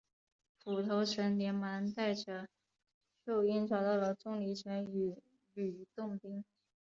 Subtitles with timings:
[0.63, 2.49] 斧头神连忙带着
[3.23, 5.15] 秀英找到了钟离权与
[5.53, 6.43] 吕洞宾。